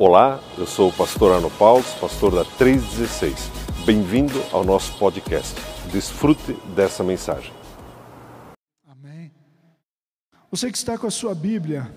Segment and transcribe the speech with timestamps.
[0.00, 3.50] Olá, eu sou o pastor Arno Paulo, pastor da 316.
[3.84, 5.56] Bem-vindo ao nosso podcast.
[5.90, 7.52] Desfrute dessa mensagem.
[8.86, 9.32] Amém.
[10.52, 11.92] Você que está com a sua Bíblia,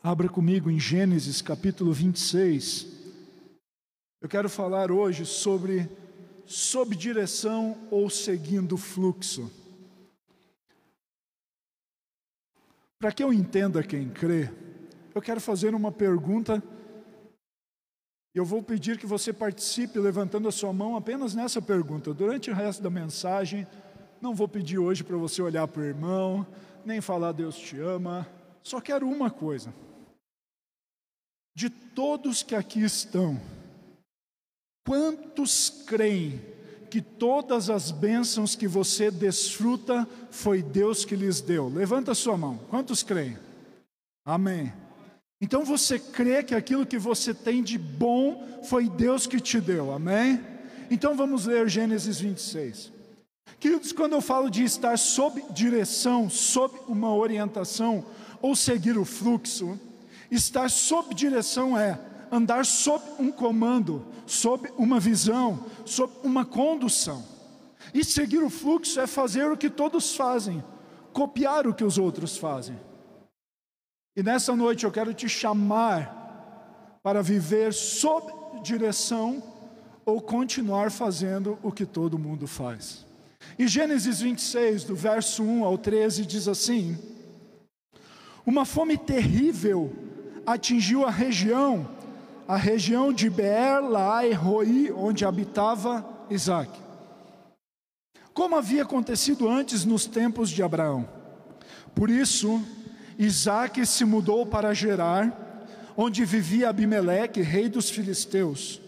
[0.00, 2.86] abra comigo em Gênesis capítulo 26.
[4.20, 5.90] Eu quero falar hoje sobre
[6.46, 9.50] sob direção ou seguindo o fluxo.
[12.96, 14.48] Para que eu entenda quem crê,
[15.12, 16.62] eu quero fazer uma pergunta
[18.34, 22.14] eu vou pedir que você participe levantando a sua mão apenas nessa pergunta.
[22.14, 23.66] Durante o resto da mensagem,
[24.20, 26.46] não vou pedir hoje para você olhar para o irmão,
[26.84, 28.26] nem falar Deus te ama.
[28.62, 29.74] Só quero uma coisa.
[31.54, 33.38] De todos que aqui estão,
[34.86, 36.40] quantos creem
[36.90, 41.68] que todas as bênçãos que você desfruta foi Deus que lhes deu?
[41.68, 42.58] Levanta a sua mão.
[42.70, 43.36] Quantos creem?
[44.24, 44.72] Amém.
[45.42, 49.92] Então você crê que aquilo que você tem de bom foi Deus que te deu,
[49.92, 50.40] amém?
[50.88, 52.92] Então vamos ler Gênesis 26.
[53.58, 58.04] Queridos, quando eu falo de estar sob direção, sob uma orientação
[58.40, 59.76] ou seguir o fluxo,
[60.30, 61.98] estar sob direção é
[62.30, 67.24] andar sob um comando, sob uma visão, sob uma condução.
[67.92, 70.62] E seguir o fluxo é fazer o que todos fazem,
[71.12, 72.76] copiar o que os outros fazem.
[74.14, 78.30] E nessa noite eu quero te chamar para viver sob
[78.62, 79.42] direção
[80.04, 83.06] ou continuar fazendo o que todo mundo faz.
[83.58, 86.96] E Gênesis 26, do verso 1 ao 13, diz assim:
[88.44, 89.90] Uma fome terrível
[90.46, 91.88] atingiu a região,
[92.46, 96.70] a região de Beer, Laai, Roi, onde habitava Isaac.
[98.34, 101.08] Como havia acontecido antes nos tempos de Abraão.
[101.94, 102.62] Por isso,
[103.24, 108.80] Isaac se mudou para Gerar, onde vivia Abimeleque, rei dos filisteus.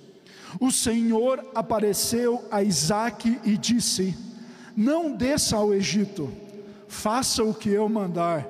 [0.61, 4.17] O Senhor apareceu a Isaac e disse:
[4.77, 6.33] Não desça ao Egito,
[6.89, 8.49] faça o que eu mandar.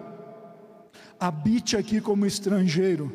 [1.21, 3.13] Habite aqui como estrangeiro,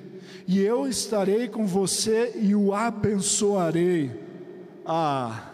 [0.48, 4.12] e eu estarei com você e o abençoarei.
[4.86, 5.54] Ah,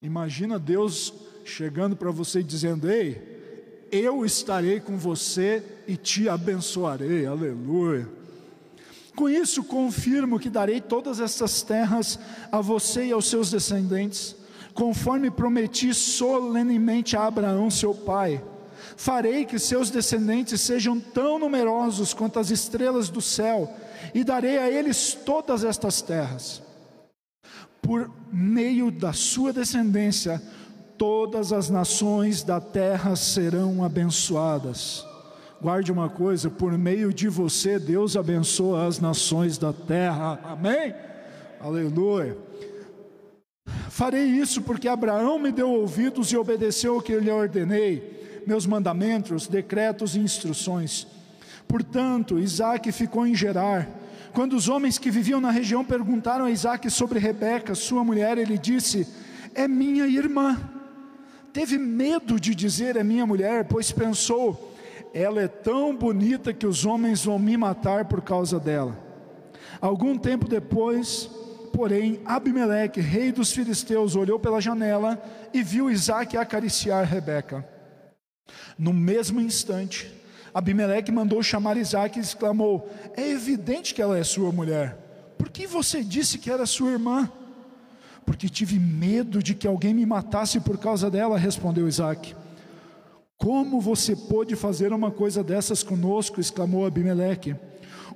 [0.00, 1.12] imagina Deus
[1.44, 3.35] chegando para você e dizendo: Ei,
[3.90, 7.26] eu estarei com você e te abençoarei.
[7.26, 8.08] Aleluia.
[9.14, 12.18] Com isso, confirmo que darei todas estas terras
[12.52, 14.36] a você e aos seus descendentes,
[14.74, 18.44] conforme prometi solenemente a Abraão, seu pai.
[18.94, 23.74] Farei que seus descendentes sejam tão numerosos quanto as estrelas do céu,
[24.14, 26.62] e darei a eles todas estas terras.
[27.80, 30.42] Por meio da sua descendência,
[30.98, 35.06] todas as nações da terra serão abençoadas.
[35.60, 40.38] Guarde uma coisa: por meio de você, Deus abençoa as nações da terra.
[40.44, 40.94] Amém?
[41.60, 42.36] Aleluia.
[43.88, 48.66] Farei isso porque Abraão me deu ouvidos e obedeceu o que eu lhe ordenei, meus
[48.66, 51.06] mandamentos, decretos e instruções.
[51.66, 53.88] Portanto, Isaac ficou em Gerar.
[54.32, 58.58] Quando os homens que viviam na região perguntaram a Isaac sobre Rebeca, sua mulher, ele
[58.58, 59.08] disse:
[59.54, 60.75] É minha irmã
[61.56, 64.74] teve medo de dizer é minha mulher, pois pensou:
[65.14, 68.94] ela é tão bonita que os homens vão me matar por causa dela.
[69.80, 71.30] Algum tempo depois,
[71.72, 75.18] porém, Abimeleque, rei dos filisteus, olhou pela janela
[75.54, 77.66] e viu Isaac acariciar Rebeca.
[78.78, 80.14] No mesmo instante,
[80.52, 82.86] Abimeleque mandou chamar Isaac e exclamou:
[83.16, 84.94] É evidente que ela é sua mulher.
[85.38, 87.32] Por que você disse que era sua irmã?
[88.26, 92.34] Porque tive medo de que alguém me matasse por causa dela, respondeu Isaac.
[93.38, 96.40] Como você pôde fazer uma coisa dessas conosco?
[96.40, 97.54] exclamou Abimeleque.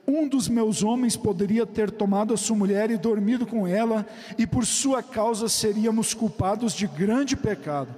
[0.07, 4.05] Um dos meus homens poderia ter tomado a sua mulher e dormido com ela,
[4.37, 7.95] e por sua causa seríamos culpados de grande pecado.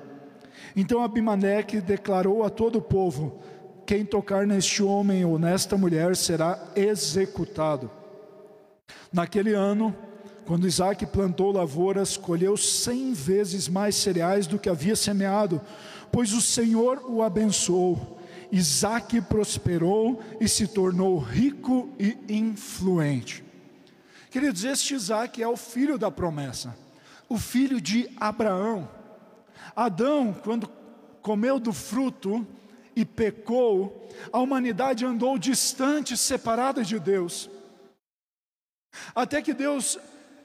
[0.77, 3.41] Então Abimeleque declarou a todo o povo:
[3.87, 7.91] Quem tocar neste homem ou nesta mulher será executado.
[9.13, 9.95] Naquele ano,
[10.47, 15.61] quando Isaac plantou lavouras, colheu cem vezes mais cereais do que havia semeado,
[16.11, 18.19] pois o Senhor o abençoou.
[18.51, 23.43] Isaac prosperou e se tornou rico e influente.
[24.31, 26.77] Queridos, este Isaac é o filho da promessa,
[27.29, 28.89] o filho de Abraão.
[29.75, 30.69] Adão, quando
[31.23, 32.47] comeu do fruto
[32.95, 37.49] e pecou, a humanidade andou distante, separada de Deus.
[39.15, 39.99] Até que Deus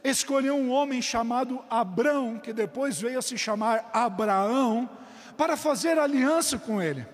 [0.09, 4.89] escolheu um homem chamado Abrão, que depois veio a se chamar Abraão,
[5.35, 7.05] para fazer aliança com ele.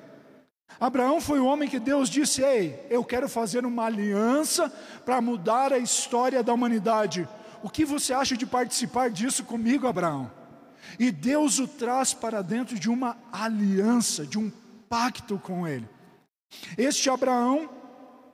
[0.79, 4.69] Abraão foi o homem que Deus disse: Ei, eu quero fazer uma aliança
[5.05, 7.27] para mudar a história da humanidade.
[7.61, 10.31] O que você acha de participar disso comigo, Abraão?
[10.99, 14.51] E Deus o traz para dentro de uma aliança, de um
[14.89, 15.87] pacto com ele.
[16.77, 17.69] Este Abraão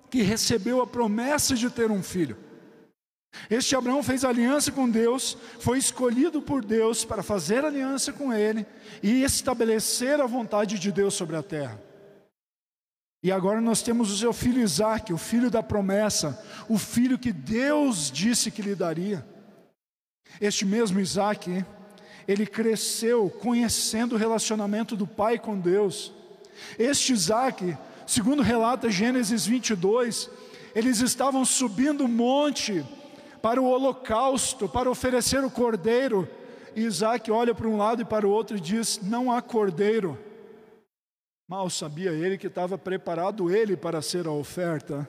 [0.10, 2.38] que recebeu a promessa de ter um filho.
[3.50, 8.66] Este Abraão fez aliança com Deus, foi escolhido por Deus para fazer aliança com ele
[9.02, 11.82] e estabelecer a vontade de Deus sobre a terra.
[13.22, 17.34] E agora nós temos o seu filho Isaac, o filho da promessa, o filho que
[17.34, 19.26] Deus disse que lhe daria.
[20.40, 21.66] Este mesmo Isaac,
[22.28, 26.14] ele cresceu conhecendo o relacionamento do pai com Deus.
[26.78, 27.78] Este Isaac,
[28.08, 30.30] segundo relata Gênesis 22,
[30.74, 32.86] eles estavam subindo o monte
[33.42, 36.28] para o holocausto, para oferecer o cordeiro.
[36.76, 40.18] E Isaac olha para um lado e para o outro e diz: Não há cordeiro.
[41.48, 45.08] Mal sabia ele que estava preparado ele para ser a oferta.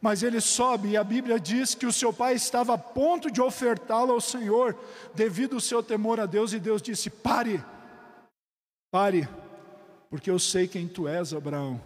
[0.00, 3.40] Mas ele sobe e a Bíblia diz que o seu pai estava a ponto de
[3.40, 4.78] ofertá-lo ao Senhor,
[5.14, 7.62] devido ao seu temor a Deus, e Deus disse: Pare,
[8.92, 9.28] pare,
[10.08, 11.80] porque eu sei quem tu és, Abraão.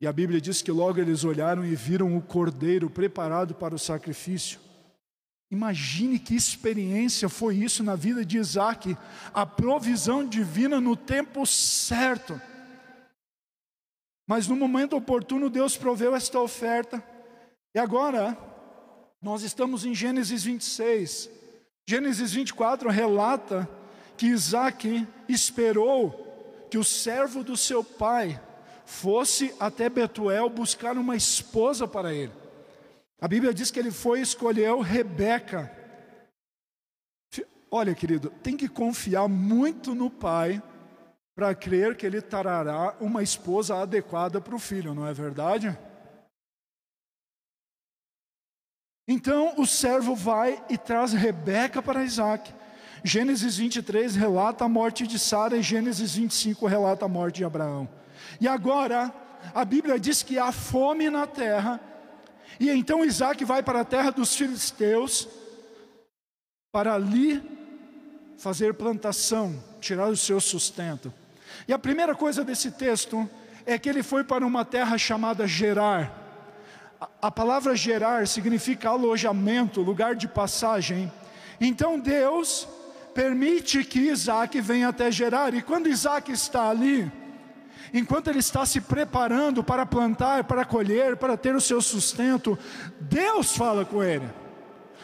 [0.00, 3.78] E a Bíblia diz que logo eles olharam e viram o cordeiro preparado para o
[3.78, 4.63] sacrifício.
[5.50, 8.96] Imagine que experiência foi isso na vida de Isaac,
[9.32, 12.40] a provisão divina no tempo certo.
[14.26, 17.02] Mas no momento oportuno, Deus proveu esta oferta.
[17.74, 18.36] E agora,
[19.20, 21.30] nós estamos em Gênesis 26.
[21.86, 23.68] Gênesis 24 relata
[24.16, 28.40] que Isaac esperou que o servo do seu pai
[28.86, 32.32] fosse até Betuel buscar uma esposa para ele.
[33.20, 35.70] A Bíblia diz que ele foi e escolheu Rebeca.
[37.70, 40.62] Olha, querido, tem que confiar muito no pai
[41.34, 45.76] para crer que ele trará uma esposa adequada para o filho, não é verdade?
[49.06, 52.54] Então o servo vai e traz Rebeca para Isaac.
[53.02, 57.88] Gênesis 23 relata a morte de Sara e Gênesis 25 relata a morte de Abraão.
[58.40, 59.12] E agora,
[59.54, 61.78] a Bíblia diz que há fome na terra,
[62.58, 65.28] e então Isaac vai para a terra dos filisteus
[66.72, 67.42] para ali
[68.38, 71.12] fazer plantação, tirar o seu sustento.
[71.68, 73.28] E a primeira coisa desse texto
[73.64, 76.12] é que ele foi para uma terra chamada Gerar.
[77.20, 81.10] A palavra Gerar significa alojamento, lugar de passagem.
[81.60, 82.68] Então Deus
[83.14, 87.10] permite que Isaac venha até Gerar, e quando Isaac está ali,
[87.94, 92.58] enquanto ele está se preparando para plantar, para colher, para ter o seu sustento,
[93.00, 94.28] Deus fala com ele.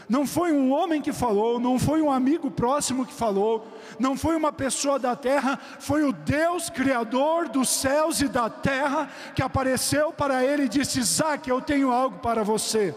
[0.09, 3.65] Não foi um homem que falou, não foi um amigo próximo que falou,
[3.97, 9.09] não foi uma pessoa da terra, foi o Deus Criador dos céus e da terra
[9.37, 12.93] que apareceu para ele e disse: Isaac, eu tenho algo para você.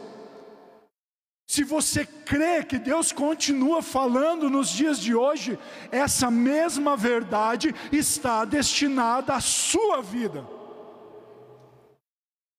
[1.46, 5.60] Se você crê que Deus continua falando nos dias de hoje,
[5.92, 10.48] essa mesma verdade está destinada à sua vida.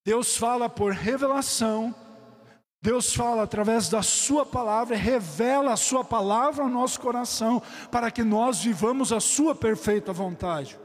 [0.05, 1.95] Deus fala por revelação,
[2.85, 8.23] Deus fala através da Sua palavra, revela a Sua palavra ao nosso coração, para que
[8.23, 10.79] nós vivamos a Sua perfeita vontade.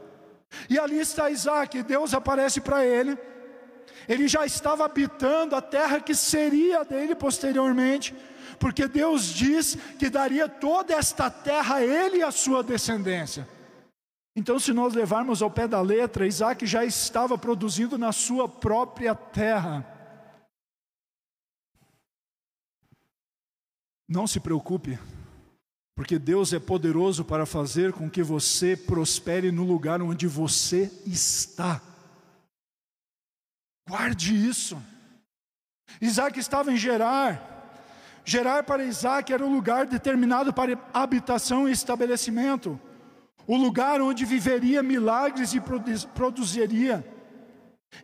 [0.70, 3.18] E ali está Isaac, Deus aparece para ele,
[4.08, 8.14] ele já estava habitando a terra que seria dele posteriormente,
[8.58, 13.48] porque Deus diz que daria toda esta terra a ele e a sua descendência.
[14.34, 19.14] Então, se nós levarmos ao pé da letra, Isaac já estava produzindo na sua própria
[19.14, 19.84] terra.
[24.08, 24.98] Não se preocupe,
[25.94, 31.80] porque Deus é poderoso para fazer com que você prospere no lugar onde você está.
[33.88, 34.80] Guarde isso.
[36.00, 37.50] Isaac estava em Gerar.
[38.24, 42.78] Gerar para Isaac era o lugar determinado para habitação e estabelecimento,
[43.46, 45.60] o lugar onde viveria milagres e
[46.14, 47.04] produziria.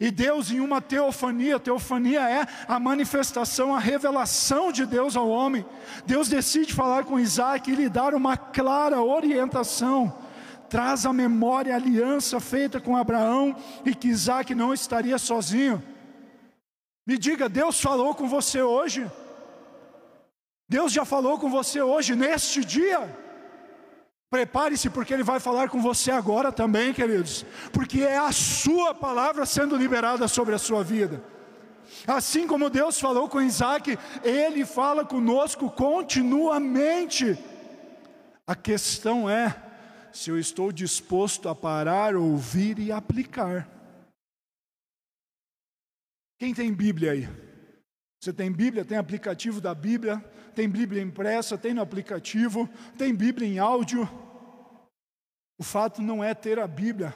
[0.01, 5.65] E Deus em uma teofania, teofania é a manifestação, a revelação de Deus ao homem.
[6.05, 10.13] Deus decide falar com Isaac e lhe dar uma clara orientação.
[10.69, 13.55] Traz à memória a aliança feita com Abraão
[13.85, 15.83] e que Isaac não estaria sozinho.
[17.07, 19.11] Me diga, Deus falou com você hoje?
[20.69, 23.09] Deus já falou com você hoje, neste dia?
[24.29, 29.47] Prepare-se, porque Ele vai falar com você agora também, queridos, porque é a Sua palavra
[29.47, 31.23] sendo liberada sobre a sua vida.
[32.07, 37.39] Assim como Deus falou com Isaac, Ele fala conosco continuamente.
[38.45, 39.55] A questão é
[40.13, 43.69] se eu estou disposto a parar, ouvir e aplicar.
[46.39, 47.29] Quem tem Bíblia aí?
[48.21, 50.19] Você tem Bíblia, tem aplicativo da Bíblia,
[50.55, 54.09] tem Bíblia impressa, tem no aplicativo, tem Bíblia em áudio.
[55.59, 57.15] O fato não é ter a Bíblia,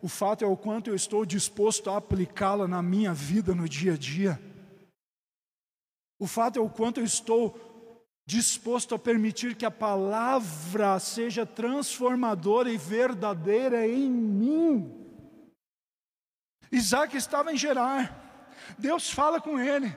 [0.00, 3.94] o fato é o quanto eu estou disposto a aplicá-la na minha vida no dia
[3.94, 4.40] a dia.
[6.18, 7.67] O fato é o quanto eu estou
[8.28, 14.94] disposto a permitir que a palavra seja transformadora e verdadeira em mim.
[16.70, 19.96] Isaac estava em Gerar, Deus fala com ele.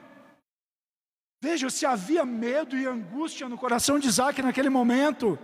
[1.42, 5.38] Veja, se havia medo e angústia no coração de Isaac naquele momento,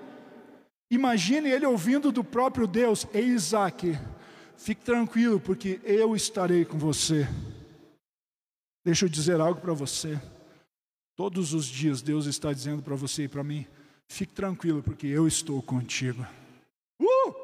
[0.90, 3.98] imagine ele ouvindo do próprio Deus: Ei, Isaac,
[4.56, 7.28] fique tranquilo, porque eu estarei com você.
[8.82, 10.18] Deixa eu dizer algo para você.
[11.18, 13.66] Todos os dias Deus está dizendo para você e para mim:
[14.06, 16.24] fique tranquilo, porque eu estou contigo.
[17.00, 17.34] Uh!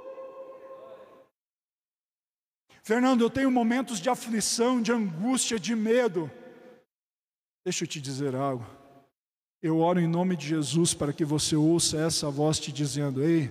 [2.84, 6.30] Fernando, eu tenho momentos de aflição, de angústia, de medo.
[7.66, 8.64] Deixa eu te dizer algo.
[9.60, 13.50] Eu oro em nome de Jesus para que você ouça essa voz te dizendo: Ei,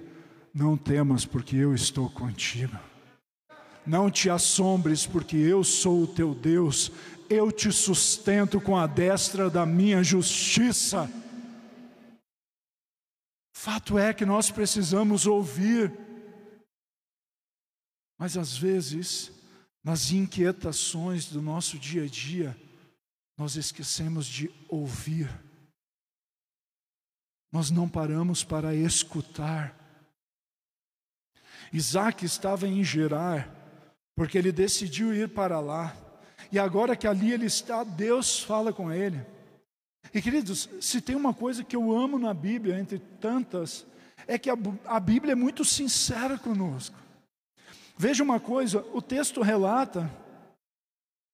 [0.53, 2.80] não temas, porque eu estou contigo.
[3.85, 6.91] Não te assombres, porque eu sou o teu Deus
[7.29, 11.09] eu te sustento com a destra da minha justiça.
[13.55, 15.91] Fato é que nós precisamos ouvir,
[18.19, 19.31] mas às vezes,
[19.83, 22.57] nas inquietações do nosso dia a dia,
[23.37, 25.29] nós esquecemos de ouvir,
[27.51, 29.79] nós não paramos para escutar.
[31.71, 33.62] Isaac estava em Gerar,
[34.15, 35.96] porque ele decidiu ir para lá.
[36.51, 39.25] E agora que ali ele está, Deus fala com ele.
[40.13, 43.86] E queridos, se tem uma coisa que eu amo na Bíblia, entre tantas,
[44.27, 46.96] é que a, a Bíblia é muito sincera conosco.
[47.98, 50.10] Veja uma coisa: o texto relata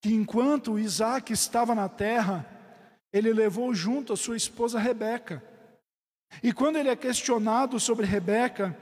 [0.02, 2.46] que enquanto Isaac estava na terra,
[3.12, 5.44] ele levou junto a sua esposa Rebeca.
[6.44, 8.78] E quando ele é questionado sobre Rebeca,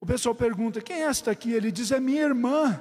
[0.00, 1.52] o pessoal pergunta: quem é esta aqui?
[1.52, 2.80] Ele diz: é minha irmã.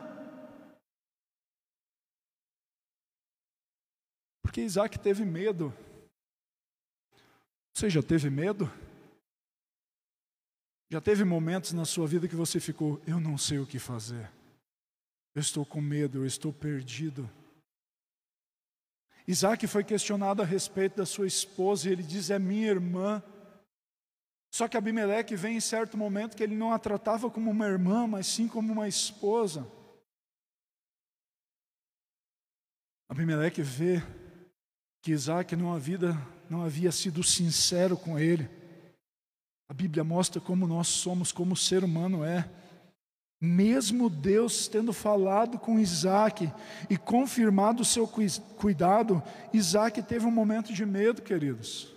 [4.58, 5.72] Porque Isaac teve medo.
[7.76, 8.66] Você já teve medo?
[10.90, 14.28] Já teve momentos na sua vida que você ficou, eu não sei o que fazer.
[15.36, 17.30] Eu estou com medo, eu estou perdido.
[19.28, 23.22] Isaac foi questionado a respeito da sua esposa e ele diz: É minha irmã.
[24.52, 28.08] Só que Abimeleque vem em certo momento que ele não a tratava como uma irmã,
[28.08, 29.72] mas sim como uma esposa.
[33.08, 34.02] Abimeleque vê
[35.08, 35.98] que Isaac não havia,
[36.50, 38.50] não havia sido sincero com ele.
[39.70, 42.50] A Bíblia mostra como nós somos, como o ser humano é.
[43.40, 46.52] Mesmo Deus tendo falado com Isaac
[46.90, 49.24] e confirmado o seu cuidado,
[49.54, 51.88] Isaac teve um momento de medo, queridos.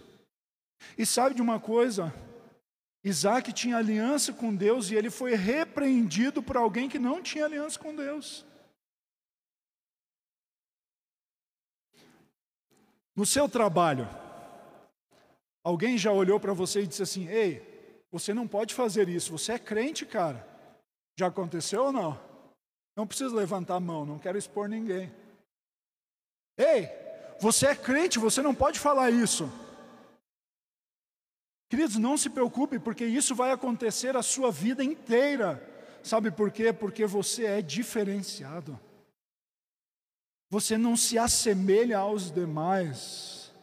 [0.96, 2.14] E sabe de uma coisa?
[3.02, 7.76] Isaac tinha aliança com Deus e ele foi repreendido por alguém que não tinha aliança
[7.76, 8.46] com Deus.
[13.20, 14.08] No seu trabalho,
[15.62, 19.52] alguém já olhou para você e disse assim: Ei, você não pode fazer isso, você
[19.52, 20.48] é crente, cara.
[21.18, 22.18] Já aconteceu ou não?
[22.96, 25.12] Não precisa levantar a mão, não quero expor ninguém.
[26.56, 26.88] Ei,
[27.38, 29.52] você é crente, você não pode falar isso.
[31.68, 35.62] Queridos, não se preocupe, porque isso vai acontecer a sua vida inteira.
[36.02, 36.72] Sabe por quê?
[36.72, 38.80] Porque você é diferenciado.
[40.50, 43.54] Você não se assemelha aos demais.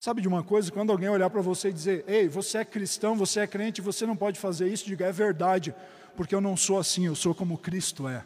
[0.00, 0.72] Sabe de uma coisa?
[0.72, 4.04] Quando alguém olhar para você e dizer: Ei, você é cristão, você é crente, você
[4.04, 5.72] não pode fazer isso, diga: É verdade,
[6.16, 8.24] porque eu não sou assim, eu sou como Cristo é.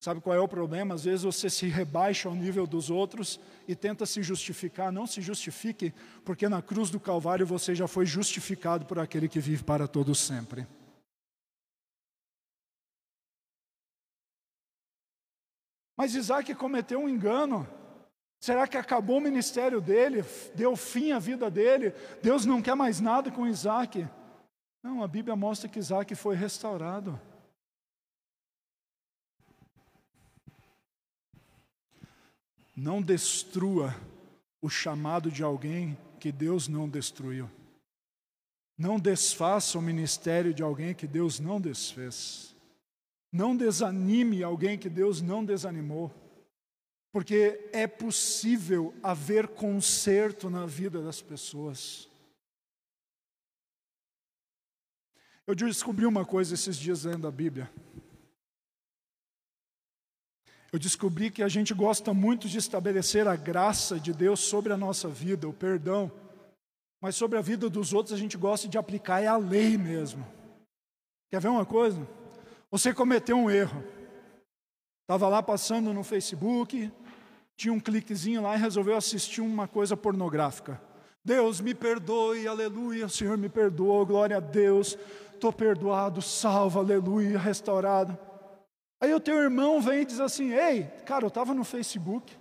[0.00, 0.96] Sabe qual é o problema?
[0.96, 3.38] Às vezes você se rebaixa ao nível dos outros
[3.68, 4.90] e tenta se justificar.
[4.90, 9.38] Não se justifique, porque na cruz do Calvário você já foi justificado por aquele que
[9.38, 10.66] vive para todos sempre.
[16.02, 17.64] Mas Isaac cometeu um engano.
[18.40, 20.24] Será que acabou o ministério dele?
[20.52, 21.92] Deu fim à vida dele?
[22.20, 24.08] Deus não quer mais nada com Isaac?
[24.82, 27.20] Não, a Bíblia mostra que Isaac foi restaurado.
[32.76, 33.94] Não destrua
[34.60, 37.48] o chamado de alguém que Deus não destruiu.
[38.76, 42.51] Não desfaça o ministério de alguém que Deus não desfez.
[43.32, 46.12] Não desanime alguém que Deus não desanimou,
[47.10, 52.10] porque é possível haver conserto na vida das pessoas.
[55.46, 57.70] Eu descobri uma coisa esses dias lendo a Bíblia.
[60.70, 64.76] Eu descobri que a gente gosta muito de estabelecer a graça de Deus sobre a
[64.76, 66.10] nossa vida, o perdão.
[67.00, 70.24] Mas sobre a vida dos outros a gente gosta de aplicar é a lei mesmo.
[71.30, 72.06] Quer ver uma coisa?
[72.72, 73.84] Você cometeu um erro.
[75.02, 76.90] Estava lá passando no Facebook,
[77.54, 80.80] tinha um cliquezinho lá e resolveu assistir uma coisa pornográfica.
[81.22, 84.96] Deus me perdoe, aleluia, Senhor me perdoou, glória a Deus,
[85.34, 88.18] estou perdoado, salvo, aleluia, restaurado.
[89.02, 92.34] Aí o teu irmão vem e diz assim: Ei, cara, eu estava no Facebook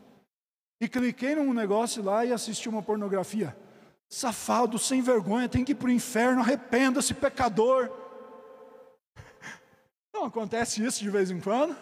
[0.79, 3.53] e cliquei num negócio lá e assisti uma pornografia.
[4.07, 8.00] Safado, sem vergonha, tem que ir para o inferno, arrependa-se, pecador.
[10.21, 11.75] Não acontece isso de vez em quando?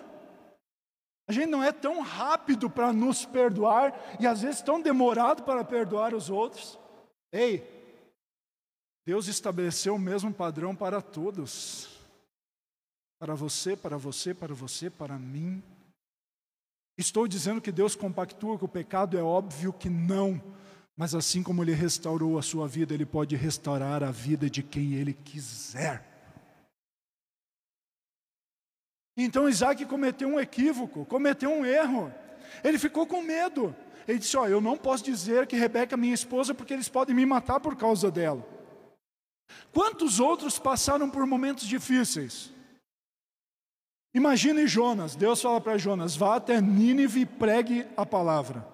[1.27, 5.61] A gente não é tão rápido para nos perdoar e às vezes tão demorado para
[5.61, 6.79] perdoar os outros.
[7.33, 7.67] Ei,
[9.05, 11.89] Deus estabeleceu o mesmo padrão para todos.
[13.19, 15.61] Para você, para você, para você, para mim.
[16.97, 19.17] Estou dizendo que Deus compactua com o pecado?
[19.17, 20.41] É óbvio que não.
[20.95, 24.93] Mas assim como Ele restaurou a sua vida, Ele pode restaurar a vida de quem
[24.93, 26.18] Ele quiser.
[29.23, 32.13] Então Isaac cometeu um equívoco, cometeu um erro.
[32.63, 33.75] Ele ficou com medo.
[34.07, 36.87] Ele disse: Ó, oh, eu não posso dizer que Rebeca é minha esposa porque eles
[36.87, 38.47] podem me matar por causa dela.
[39.73, 42.51] Quantos outros passaram por momentos difíceis?
[44.13, 48.65] Imagine Jonas, Deus fala para Jonas: vá até Nínive e pregue a palavra.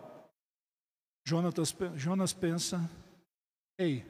[1.25, 1.53] Jonas,
[1.95, 2.87] Jonas pensa:
[3.79, 4.05] ei,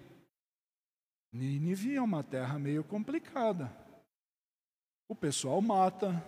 [1.32, 3.85] Nínive é uma terra meio complicada.
[5.08, 6.24] O pessoal mata,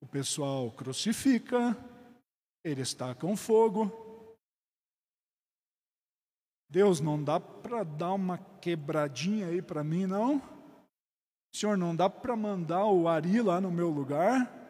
[0.00, 1.76] o pessoal crucifica,
[2.64, 3.90] eles tacam fogo.
[6.68, 10.40] Deus, não dá para dar uma quebradinha aí para mim, não?
[11.54, 14.62] Senhor, não dá para mandar o Ari lá no meu lugar?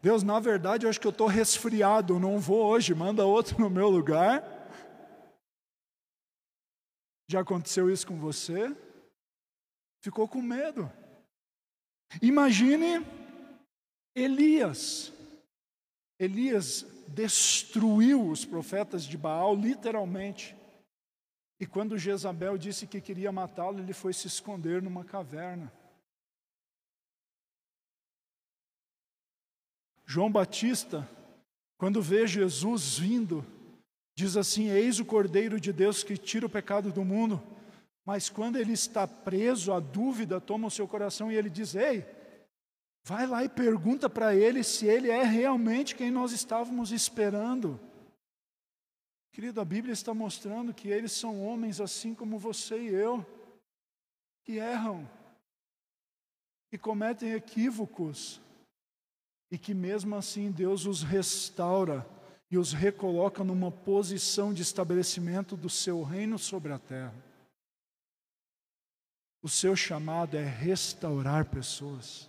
[0.00, 3.68] Deus, na verdade, eu acho que eu estou resfriado, não vou hoje, manda outro no
[3.68, 4.42] meu lugar.
[7.28, 8.74] Já aconteceu isso com você?
[10.02, 10.90] Ficou com medo.
[12.22, 13.04] Imagine
[14.14, 15.12] Elias.
[16.18, 20.56] Elias destruiu os profetas de Baal, literalmente.
[21.60, 25.72] E quando Jezabel disse que queria matá-lo, ele foi se esconder numa caverna.
[30.04, 31.08] João Batista,
[31.76, 33.44] quando vê Jesus vindo,
[34.14, 37.42] diz assim: Eis o Cordeiro de Deus que tira o pecado do mundo.
[38.06, 42.06] Mas quando ele está preso, a dúvida toma o seu coração e ele diz: Ei,
[43.02, 47.80] vai lá e pergunta para ele se ele é realmente quem nós estávamos esperando.
[49.32, 53.26] Querido, a Bíblia está mostrando que eles são homens assim como você e eu,
[54.44, 55.06] que erram,
[56.70, 58.40] que cometem equívocos,
[59.50, 62.06] e que mesmo assim Deus os restaura
[62.50, 67.25] e os recoloca numa posição de estabelecimento do seu reino sobre a terra.
[69.46, 72.28] O seu chamado é restaurar pessoas.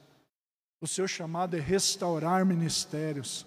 [0.80, 3.44] O seu chamado é restaurar ministérios.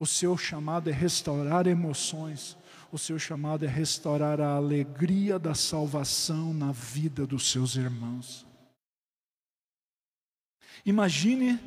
[0.00, 2.56] O seu chamado é restaurar emoções.
[2.90, 8.44] O seu chamado é restaurar a alegria da salvação na vida dos seus irmãos.
[10.84, 11.60] Imagine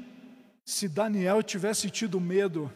[0.66, 2.70] se Daniel tivesse tido medo,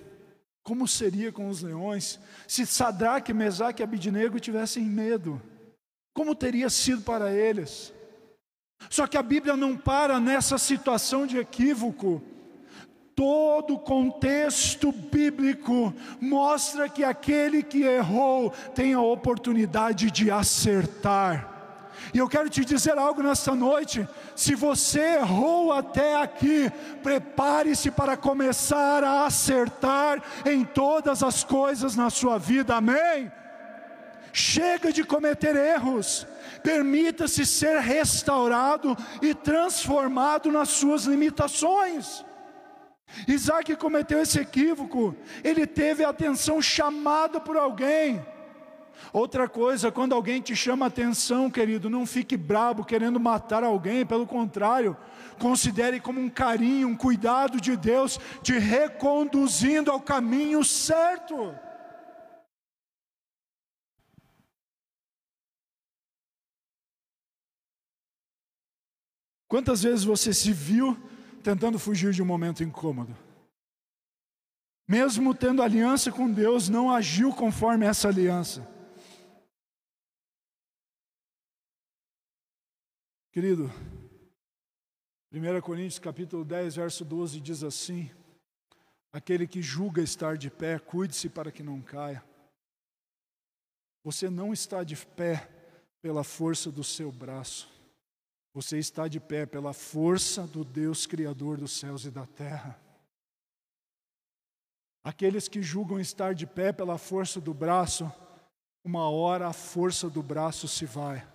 [0.63, 2.17] como seria com os leões?
[2.47, 5.41] Se Sadraque, Mesaque e Abidnego tivessem medo,
[6.13, 7.98] como teria sido para eles?
[8.87, 12.21] Só que a Bíblia não para nessa situação de equívoco.
[13.15, 21.59] Todo o contexto bíblico mostra que aquele que errou tem a oportunidade de acertar.
[22.13, 26.71] E eu quero te dizer algo nesta noite: se você errou até aqui,
[27.03, 33.31] prepare-se para começar a acertar em todas as coisas na sua vida, amém?
[34.31, 36.25] Chega de cometer erros,
[36.63, 42.23] permita-se ser restaurado e transformado nas suas limitações.
[43.27, 48.23] Isaac cometeu esse equívoco, ele teve a atenção chamada por alguém.
[49.11, 54.27] Outra coisa, quando alguém te chama atenção, querido, não fique brabo querendo matar alguém, pelo
[54.27, 54.95] contrário,
[55.39, 61.55] considere como um carinho, um cuidado de Deus, te reconduzindo ao caminho certo.
[69.49, 70.95] Quantas vezes você se viu
[71.43, 73.17] tentando fugir de um momento incômodo?
[74.87, 78.61] Mesmo tendo aliança com Deus, não agiu conforme essa aliança.
[83.31, 83.71] Querido,
[85.31, 88.11] 1 Coríntios capítulo 10, verso 12 diz assim:
[89.11, 92.23] Aquele que julga estar de pé, cuide-se para que não caia.
[94.03, 95.49] Você não está de pé
[96.03, 97.78] pela força do seu braço.
[98.53, 102.79] Você está de pé pela força do Deus Criador dos céus e da terra.
[105.03, 108.11] Aqueles que julgam estar de pé pela força do braço,
[108.83, 111.25] uma hora a força do braço se vai.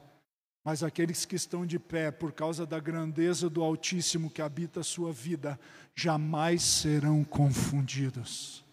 [0.64, 4.84] Mas aqueles que estão de pé por causa da grandeza do Altíssimo que habita a
[4.84, 5.58] sua vida,
[5.94, 8.64] jamais serão confundidos.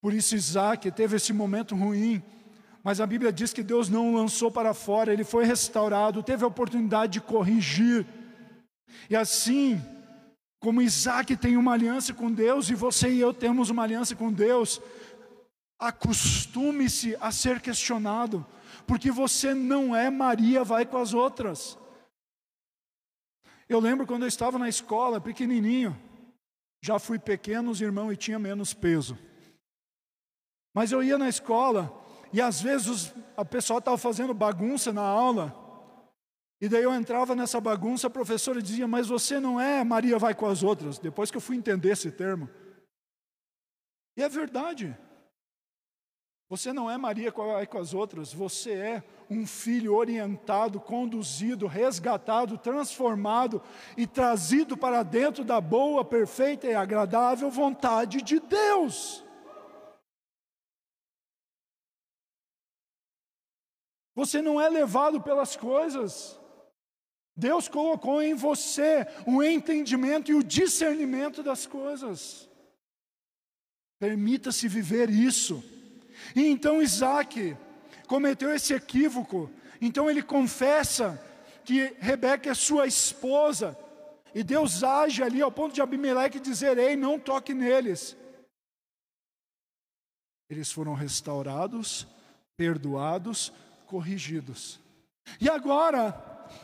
[0.00, 2.22] Por isso, Isaac teve esse momento ruim,
[2.88, 6.42] mas a Bíblia diz que Deus não o lançou para fora, ele foi restaurado, teve
[6.42, 8.06] a oportunidade de corrigir.
[9.10, 9.78] E assim,
[10.58, 14.32] como Isaac tem uma aliança com Deus e você e eu temos uma aliança com
[14.32, 14.80] Deus,
[15.78, 18.46] acostume-se a ser questionado
[18.86, 21.76] porque você não é Maria, vai com as outras.
[23.68, 25.94] Eu lembro quando eu estava na escola, pequenininho,
[26.82, 29.18] já fui pequeno, os irmãos, e tinha menos peso.
[30.74, 35.54] Mas eu ia na escola e às vezes a pessoa estava fazendo bagunça na aula.
[36.60, 40.34] E daí eu entrava nessa bagunça, a professora dizia: Mas você não é Maria vai
[40.34, 40.98] com as outras.
[40.98, 42.48] Depois que eu fui entender esse termo.
[44.16, 44.96] E é verdade.
[46.50, 53.62] Você não é Maria com as outras, você é um filho orientado, conduzido, resgatado, transformado
[53.98, 59.22] e trazido para dentro da boa, perfeita e agradável vontade de Deus.
[64.18, 66.36] Você não é levado pelas coisas.
[67.36, 72.48] Deus colocou em você o entendimento e o discernimento das coisas.
[74.00, 75.62] Permita-se viver isso.
[76.34, 77.56] E então Isaac
[78.08, 79.48] cometeu esse equívoco.
[79.80, 81.24] Então ele confessa
[81.64, 83.78] que Rebeca é sua esposa.
[84.34, 88.16] E Deus age ali ao ponto de Abimeleque dizer: Ei, não toque neles.
[90.50, 92.04] Eles foram restaurados,
[92.56, 93.52] perdoados,
[93.88, 94.78] corrigidos.
[95.40, 96.14] E agora,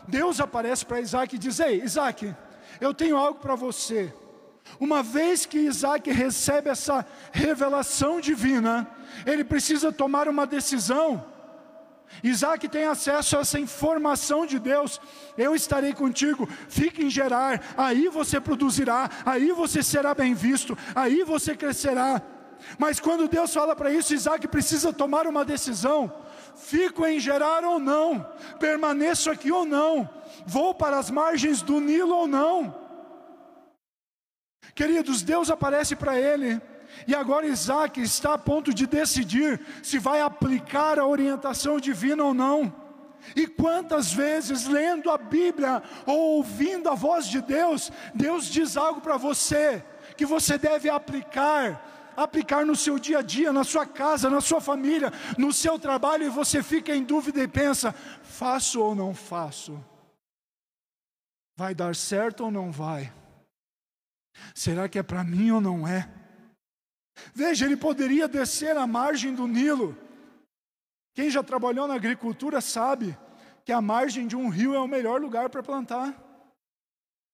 [0.06, 2.34] Deus aparece para Isaac e diz: Ei, Isaac,
[2.80, 4.12] eu tenho algo para você.
[4.78, 8.88] Uma vez que Isaac recebe essa revelação divina,
[9.26, 11.32] ele precisa tomar uma decisão.
[12.22, 15.00] Isaac tem acesso a essa informação de Deus.
[15.36, 21.24] Eu estarei contigo, fique em Gerar, aí você produzirá, aí você será bem visto, aí
[21.24, 22.22] você crescerá.
[22.78, 26.12] Mas quando Deus fala para isso, Isaac precisa tomar uma decisão:
[26.54, 28.26] fico em Gerar ou não,
[28.58, 30.08] permaneço aqui ou não,
[30.46, 32.74] vou para as margens do Nilo ou não.
[34.74, 36.60] Queridos, Deus aparece para ele,
[37.06, 42.34] e agora Isaac está a ponto de decidir se vai aplicar a orientação divina ou
[42.34, 42.84] não.
[43.34, 49.00] E quantas vezes, lendo a Bíblia ou ouvindo a voz de Deus, Deus diz algo
[49.00, 49.82] para você
[50.16, 54.60] que você deve aplicar, aplicar no seu dia a dia, na sua casa, na sua
[54.60, 59.82] família, no seu trabalho, e você fica em dúvida e pensa: faço ou não faço?
[61.56, 63.12] Vai dar certo ou não vai?
[64.54, 66.08] Será que é para mim ou não é?
[67.32, 69.96] Veja, ele poderia descer à margem do Nilo.
[71.14, 73.16] Quem já trabalhou na agricultura sabe
[73.64, 76.08] que a margem de um rio é o melhor lugar para plantar.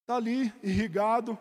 [0.03, 1.39] Está ali, irrigado.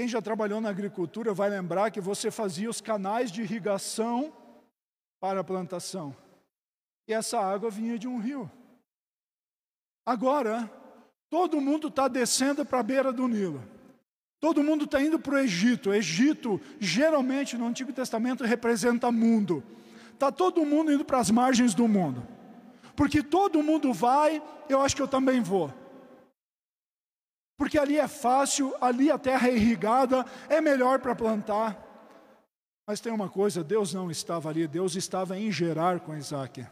[0.00, 4.32] Quem já trabalhou na agricultura vai lembrar que você fazia os canais de irrigação
[5.20, 6.16] para a plantação.
[7.06, 8.50] E essa água vinha de um rio.
[10.06, 10.70] Agora,
[11.30, 13.62] Todo mundo está descendo para a beira do Nilo.
[14.40, 15.94] Todo mundo está indo para o Egito.
[15.94, 19.62] Egito, geralmente, no Antigo Testamento, representa mundo.
[20.12, 22.26] Está todo mundo indo para as margens do mundo.
[22.96, 25.72] Porque todo mundo vai, eu acho que eu também vou.
[27.60, 31.78] Porque ali é fácil, ali a terra é irrigada, é melhor para plantar.
[32.88, 36.66] Mas tem uma coisa: Deus não estava ali, Deus estava em Gerar com Isaac.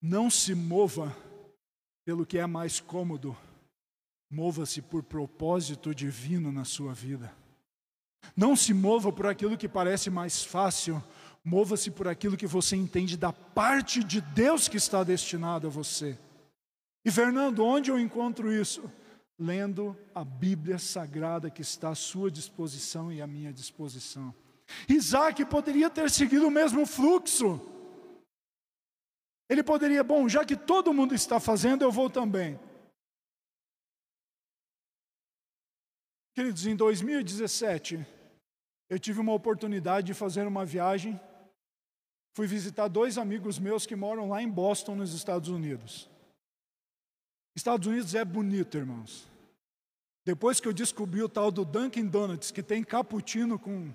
[0.00, 1.12] Não se mova
[2.04, 3.36] pelo que é mais cômodo,
[4.30, 7.34] mova-se por propósito divino na sua vida.
[8.36, 11.02] Não se mova por aquilo que parece mais fácil,
[11.44, 16.16] mova-se por aquilo que você entende da parte de Deus que está destinado a você.
[17.04, 18.90] E Fernando, onde eu encontro isso?
[19.38, 24.34] Lendo a Bíblia Sagrada que está à sua disposição e à minha disposição.
[24.88, 27.60] Isaac poderia ter seguido o mesmo fluxo.
[29.48, 32.58] Ele poderia, bom, já que todo mundo está fazendo, eu vou também.
[36.34, 38.06] Queridos, em 2017,
[38.90, 41.18] eu tive uma oportunidade de fazer uma viagem.
[42.34, 46.08] Fui visitar dois amigos meus que moram lá em Boston, nos Estados Unidos.
[47.58, 49.28] Estados Unidos é bonito, irmãos.
[50.24, 53.92] Depois que eu descobri o tal do Dunkin' Donuts, que tem cappuccino com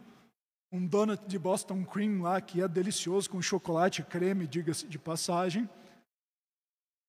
[0.69, 5.69] um donut de Boston Cream lá, que é delicioso, com chocolate creme, diga-se de passagem.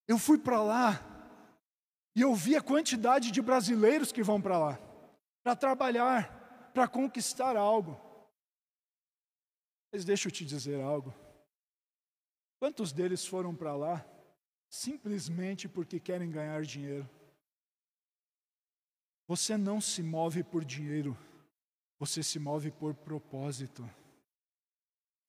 [0.07, 1.01] Eu fui para lá
[2.15, 4.79] e eu vi a quantidade de brasileiros que vão para lá,
[5.43, 8.01] para trabalhar, para conquistar algo.
[9.93, 11.13] Mas deixa eu te dizer algo.
[12.61, 14.14] Quantos deles foram para lá
[14.75, 17.09] simplesmente porque querem ganhar dinheiro?
[19.29, 21.17] Você não se move por dinheiro,
[21.99, 23.89] você se move por propósito.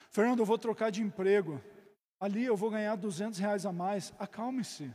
[0.10, 1.62] Fernando, eu vou trocar de emprego.
[2.20, 4.14] Ali eu vou ganhar 200 reais a mais.
[4.18, 4.92] Acalme-se.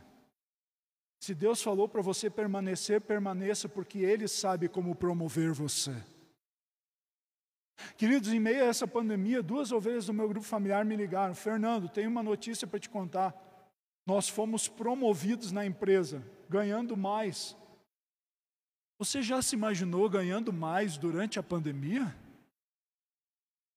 [1.21, 5.95] Se Deus falou para você permanecer, permaneça, porque Ele sabe como promover você.
[7.95, 11.87] Queridos, em meio a essa pandemia, duas ovelhas do meu grupo familiar me ligaram: Fernando,
[11.87, 13.50] tenho uma notícia para te contar.
[14.05, 17.55] Nós fomos promovidos na empresa, ganhando mais.
[18.97, 22.15] Você já se imaginou ganhando mais durante a pandemia?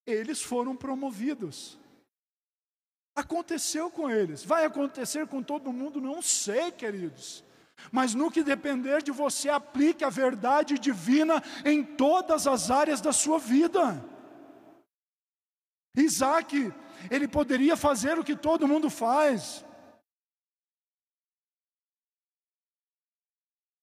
[0.05, 1.79] Eles foram promovidos.
[3.15, 4.43] Aconteceu com eles.
[4.43, 6.01] Vai acontecer com todo mundo?
[6.01, 7.43] Não sei, queridos.
[7.91, 13.13] Mas no que depender de você, aplique a verdade divina em todas as áreas da
[13.13, 14.03] sua vida.
[15.97, 16.73] Isaac,
[17.09, 19.65] ele poderia fazer o que todo mundo faz.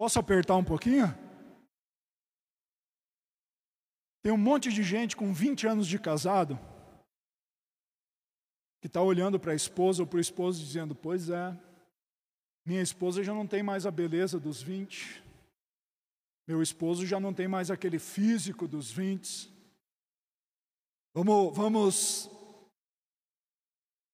[0.02, 1.06] Posso apertar um pouquinho?
[4.20, 6.58] Tem um monte de gente com 20 anos de casado
[8.80, 11.56] que está olhando para a esposa ou para o esposo dizendo: Pois é,
[12.66, 15.22] minha esposa já não tem mais a beleza dos 20,
[16.48, 19.52] meu esposo já não tem mais aquele físico dos 20.
[21.14, 22.30] Vamos, vamos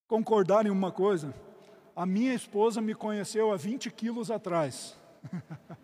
[0.06, 1.34] concordar em uma coisa:
[1.96, 4.94] a minha esposa me conheceu há 20 quilos atrás.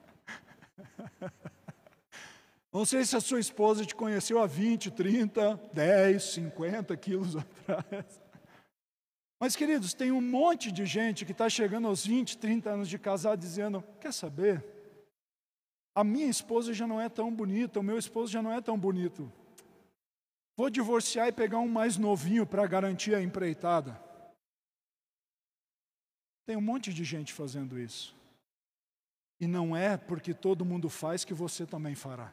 [2.75, 8.21] Não sei se a sua esposa te conheceu há 20, 30, 10, 50 quilos atrás.
[9.39, 12.99] Mas, queridos, tem um monte de gente que está chegando aos 20, 30 anos de
[12.99, 14.65] casado dizendo: Quer saber?
[15.95, 18.77] A minha esposa já não é tão bonita, o meu esposo já não é tão
[18.77, 19.33] bonito.
[20.57, 24.03] Vou divorciar e pegar um mais novinho para garantir a empreitada.
[26.45, 28.17] Tem um monte de gente fazendo isso.
[29.41, 32.33] E não é porque todo mundo faz que você também fará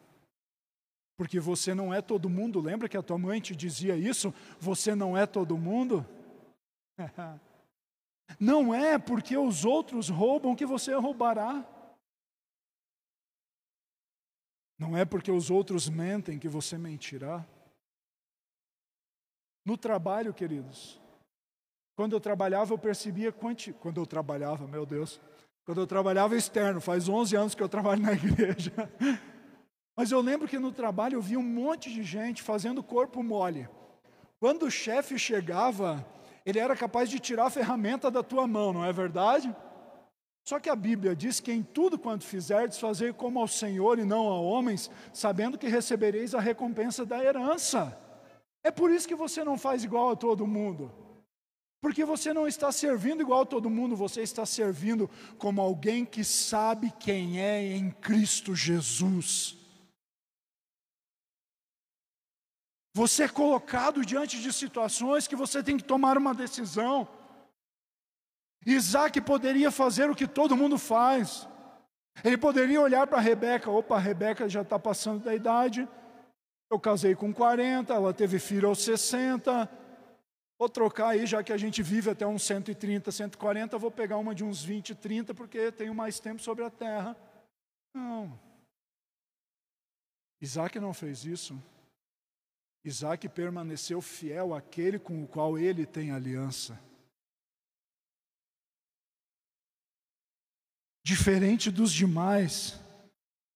[1.21, 2.59] porque você não é todo mundo.
[2.59, 4.33] Lembra que a tua mãe te dizia isso?
[4.59, 6.03] Você não é todo mundo?
[8.39, 11.63] Não é porque os outros roubam que você roubará.
[14.79, 17.45] Não é porque os outros mentem que você mentirá.
[19.65, 20.99] No trabalho, queridos,
[21.93, 23.73] quando eu trabalhava, eu percebia quanti...
[23.73, 25.19] quando eu trabalhava, meu Deus,
[25.65, 28.71] quando eu trabalhava externo, faz 11 anos que eu trabalho na igreja.
[30.01, 33.69] Mas eu lembro que no trabalho eu vi um monte de gente fazendo corpo mole.
[34.39, 36.03] Quando o chefe chegava,
[36.43, 39.55] ele era capaz de tirar a ferramenta da tua mão, não é verdade?
[40.43, 44.03] Só que a Bíblia diz que em tudo quanto fizerdes, fazer como ao Senhor e
[44.03, 47.95] não a homens, sabendo que recebereis a recompensa da herança.
[48.63, 50.91] É por isso que você não faz igual a todo mundo.
[51.79, 56.23] Porque você não está servindo igual a todo mundo, você está servindo como alguém que
[56.23, 59.60] sabe quem é em Cristo Jesus.
[62.93, 67.07] Você é colocado diante de situações que você tem que tomar uma decisão.
[68.65, 71.47] Isaac poderia fazer o que todo mundo faz.
[72.23, 75.87] Ele poderia olhar para Rebeca, opa, Rebeca já está passando da idade.
[76.69, 79.69] Eu casei com 40, ela teve filho aos 60.
[80.59, 84.35] Vou trocar aí, já que a gente vive até uns 130, 140, vou pegar uma
[84.35, 87.17] de uns 20, 30, porque tenho mais tempo sobre a terra.
[87.95, 88.39] Não.
[90.39, 91.59] Isaac não fez isso.
[92.83, 96.79] Isaac permaneceu fiel àquele com o qual ele tem aliança.
[101.03, 102.79] Diferente dos demais,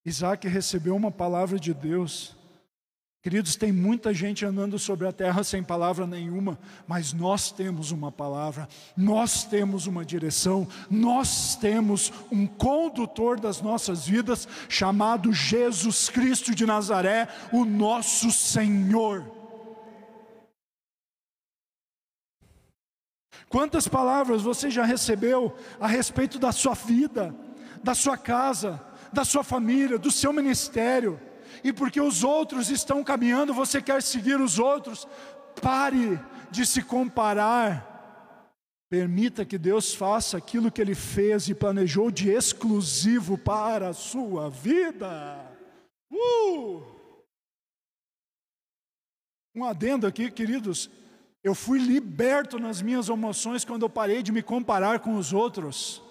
[0.04, 2.36] Isaac recebeu uma palavra de Deus
[3.26, 8.12] Queridos, tem muita gente andando sobre a terra sem palavra nenhuma, mas nós temos uma
[8.12, 16.54] palavra, nós temos uma direção, nós temos um condutor das nossas vidas chamado Jesus Cristo
[16.54, 19.26] de Nazaré, o nosso Senhor.
[23.50, 27.36] Quantas palavras você já recebeu a respeito da sua vida,
[27.84, 28.80] da sua casa,
[29.12, 31.20] da sua família, do seu ministério?
[31.64, 35.08] E porque os outros estão caminhando, você quer seguir os outros,
[35.62, 36.20] pare
[36.52, 37.94] de se comparar.
[38.90, 44.50] Permita que Deus faça aquilo que Ele fez e planejou de exclusivo para a sua
[44.50, 45.52] vida.
[46.12, 46.84] Uh!
[49.56, 50.90] Um adendo aqui, queridos.
[51.44, 56.02] Eu fui liberto nas minhas emoções quando eu parei de me comparar com os outros.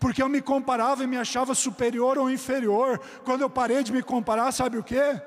[0.00, 2.98] Porque eu me comparava e me achava superior ou inferior.
[3.22, 5.20] Quando eu parei de me comparar, sabe o que?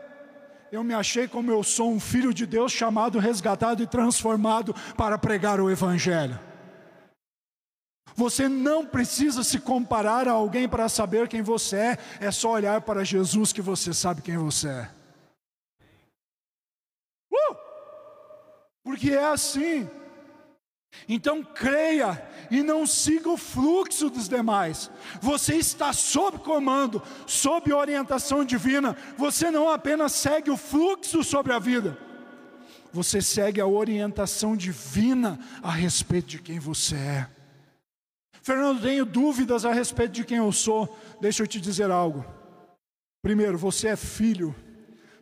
[0.71, 5.19] Eu me achei como eu sou um filho de Deus chamado, resgatado e transformado para
[5.19, 6.39] pregar o Evangelho.
[8.15, 12.81] Você não precisa se comparar a alguém para saber quem você é, é só olhar
[12.81, 14.89] para Jesus que você sabe quem você é.
[17.31, 17.55] Uh!
[18.83, 19.87] Porque é assim.
[21.07, 24.89] Então creia e não siga o fluxo dos demais.
[25.21, 28.95] Você está sob comando, sob orientação divina.
[29.17, 31.97] Você não apenas segue o fluxo sobre a vida,
[32.91, 37.27] você segue a orientação divina a respeito de quem você é.
[38.43, 40.95] Fernando, tenho dúvidas a respeito de quem eu sou.
[41.19, 42.25] Deixa eu te dizer algo.
[43.21, 44.53] Primeiro, você é filho.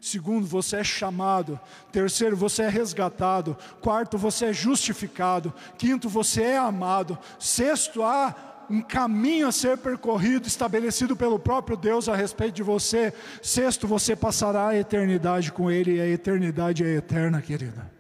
[0.02, 1.60] Segundo, você é chamado.
[1.92, 3.56] Terceiro, você é resgatado.
[3.80, 5.54] Quarto, você é justificado.
[5.78, 7.20] Quinto, você é amado.
[7.40, 13.14] Sexto, há um caminho a ser percorrido, estabelecido pelo próprio Deus a respeito de você.
[13.44, 17.92] Sexto, você passará a eternidade com Ele e a eternidade é eterna, querida.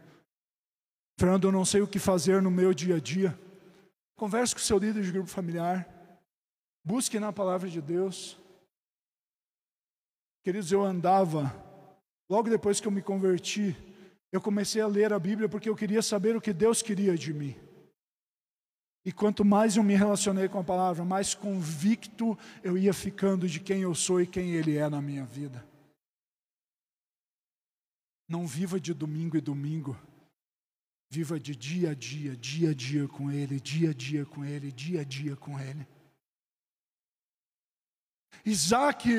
[1.19, 3.37] Fernando, eu não sei o que fazer no meu dia a dia.
[4.15, 5.87] Converse com o seu líder de grupo familiar.
[6.83, 8.39] Busque na palavra de Deus.
[10.43, 11.53] Queridos, eu andava,
[12.31, 13.75] logo depois que eu me converti,
[14.31, 17.33] eu comecei a ler a Bíblia porque eu queria saber o que Deus queria de
[17.33, 17.53] mim.
[19.03, 23.59] E quanto mais eu me relacionei com a palavra, mais convicto eu ia ficando de
[23.59, 25.67] quem eu sou e quem Ele é na minha vida.
[28.29, 29.99] Não viva de domingo e domingo.
[31.09, 34.71] Viva de dia a dia, dia a dia com Ele, dia a dia com Ele,
[34.71, 35.85] dia a dia com Ele.
[38.45, 39.09] Isaac,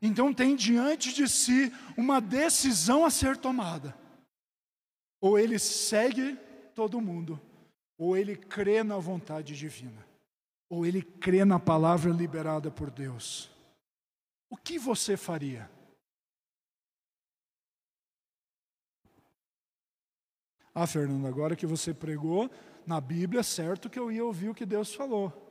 [0.00, 3.96] então, tem diante de si uma decisão a ser tomada.
[5.20, 6.36] Ou ele segue
[6.74, 7.40] todo mundo,
[7.96, 10.06] ou ele crê na vontade divina,
[10.70, 13.50] ou ele crê na palavra liberada por Deus.
[14.48, 15.68] O que você faria?
[20.72, 22.48] Ah, Fernando, agora que você pregou
[22.86, 25.47] na Bíblia, certo que eu ia ouvir o que Deus falou.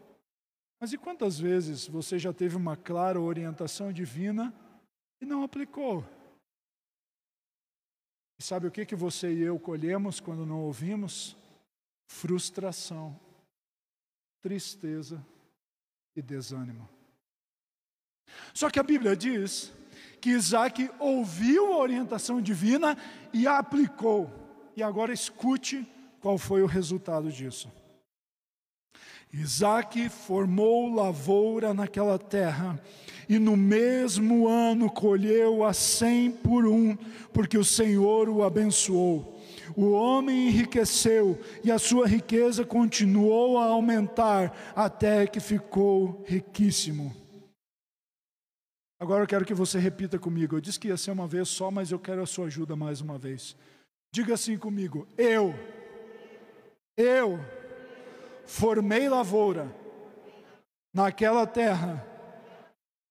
[0.79, 4.53] Mas e quantas vezes você já teve uma clara orientação divina
[5.19, 6.05] e não aplicou?
[8.39, 11.35] E sabe o que, que você e eu colhemos quando não ouvimos?
[12.07, 13.19] Frustração,
[14.41, 15.25] tristeza
[16.15, 16.87] e desânimo.
[18.53, 19.73] Só que a Bíblia diz
[20.21, 22.95] que Isaac ouviu a orientação divina
[23.33, 24.31] e a aplicou.
[24.75, 25.87] E agora escute
[26.19, 27.71] qual foi o resultado disso.
[29.33, 32.79] Isaac formou lavoura naquela terra,
[33.29, 36.95] e no mesmo ano colheu a cem por um,
[37.33, 39.37] porque o Senhor o abençoou.
[39.75, 47.13] O homem enriqueceu, e a sua riqueza continuou a aumentar, até que ficou riquíssimo.
[48.99, 50.55] Agora eu quero que você repita comigo.
[50.55, 52.99] Eu disse que ia ser uma vez só, mas eu quero a sua ajuda mais
[53.01, 53.55] uma vez.
[54.11, 55.53] Diga assim comigo: eu,
[56.95, 57.39] eu
[58.47, 59.71] formei lavoura
[60.91, 62.03] naquela terra,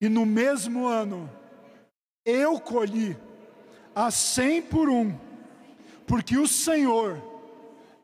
[0.00, 1.30] e no mesmo ano
[2.24, 3.16] eu colhi
[3.94, 5.16] a cem por um,
[6.06, 7.22] porque o Senhor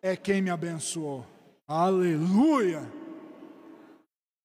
[0.01, 1.27] é quem me abençoou.
[1.67, 3.02] Aleluia!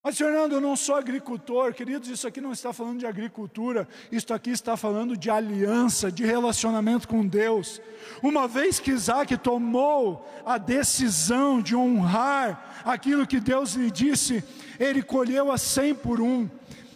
[0.03, 4.33] Mas, Fernando, eu não sou agricultor, queridos, isso aqui não está falando de agricultura, isso
[4.33, 7.81] aqui está falando de aliança, de relacionamento com Deus.
[8.21, 14.43] Uma vez que Isaac tomou a decisão de honrar aquilo que Deus lhe disse,
[14.79, 16.49] ele colheu a cem por um.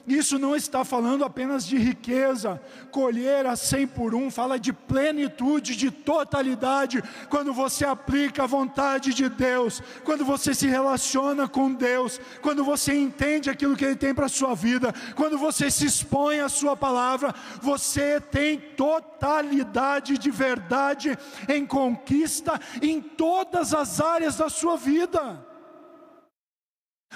[0.07, 2.61] Isso não está falando apenas de riqueza,
[2.91, 9.13] colher a cem por um, fala de plenitude, de totalidade, quando você aplica a vontade
[9.13, 14.13] de Deus, quando você se relaciona com Deus, quando você entende aquilo que Ele tem
[14.13, 20.31] para a sua vida, quando você se expõe à Sua palavra, você tem totalidade de
[20.31, 25.45] verdade em conquista em todas as áreas da sua vida.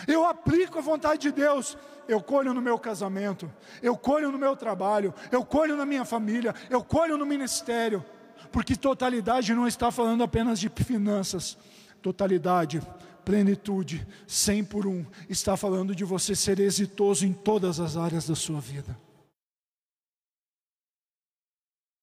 [0.08, 1.78] Eu aplico a vontade de Deus,
[2.08, 3.52] eu colho no meu casamento,
[3.82, 8.04] eu colho no meu trabalho, eu colho na minha família, eu colho no ministério,
[8.52, 11.58] porque totalidade não está falando apenas de finanças,
[12.02, 12.82] totalidade,
[13.24, 18.36] plenitude, cem por um, está falando de você ser exitoso em todas as áreas da
[18.36, 18.98] sua vida.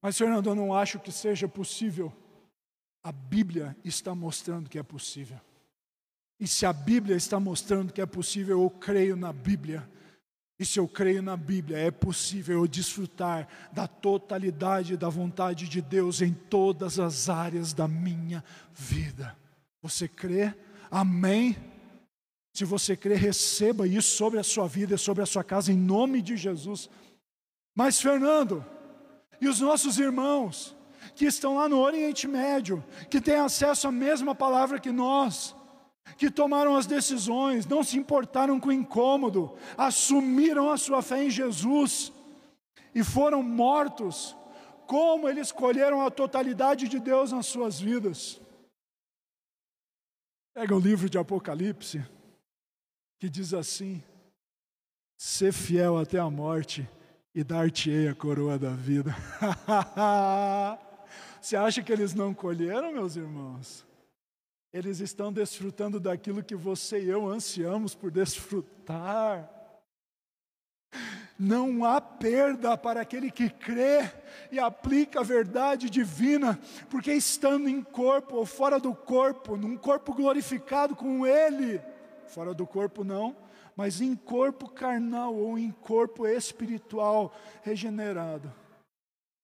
[0.03, 2.13] Mas, Fernando, eu não acho que seja possível.
[3.05, 5.39] A Bíblia está mostrando que é possível.
[6.43, 9.89] E se a Bíblia está mostrando que é possível, eu creio na Bíblia.
[10.59, 15.81] E se eu creio na Bíblia, é possível eu desfrutar da totalidade da vontade de
[15.81, 18.43] Deus em todas as áreas da minha
[18.75, 19.37] vida.
[19.83, 20.53] Você crê?
[20.91, 21.57] Amém?
[22.53, 25.79] Se você crê, receba isso sobre a sua vida e sobre a sua casa, em
[25.79, 26.91] nome de Jesus.
[27.73, 28.67] Mas, Fernando,
[29.41, 30.75] e os nossos irmãos
[31.15, 35.55] que estão lá no Oriente Médio, que têm acesso à mesma palavra que nós,
[36.17, 41.31] que tomaram as decisões, não se importaram com o incômodo, assumiram a sua fé em
[41.31, 42.13] Jesus
[42.95, 44.37] e foram mortos,
[44.87, 48.41] como eles escolheram a totalidade de Deus nas suas vidas.
[50.55, 52.05] Pega o livro de Apocalipse,
[53.19, 54.03] que diz assim:
[55.17, 56.89] ser fiel até a morte
[57.35, 59.15] e dar-te-ei a coroa da vida.
[61.41, 63.87] Você acha que eles não colheram, meus irmãos?
[64.73, 69.51] Eles estão desfrutando daquilo que você e eu ansiamos por desfrutar.
[71.39, 74.11] Não há perda para aquele que crê
[74.51, 76.59] e aplica a verdade divina,
[76.89, 81.81] porque estando em corpo ou fora do corpo, num corpo glorificado com Ele,
[82.29, 83.37] fora do corpo não,
[83.77, 88.53] mas em corpo carnal ou em corpo espiritual regenerado,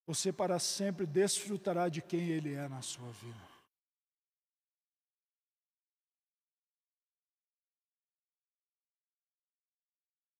[0.06, 3.47] você para sempre desfrutará de quem Ele é na sua vida.